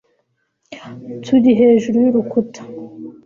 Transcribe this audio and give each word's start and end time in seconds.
turi 1.23 1.51
hejuru 1.59 1.97
y'urukuta 2.05 2.61